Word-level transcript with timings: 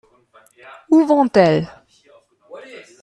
Où 0.89 1.05
vont-elles? 1.05 1.67